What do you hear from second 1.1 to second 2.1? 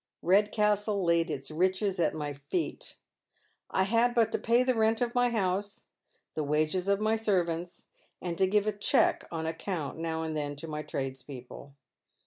its riches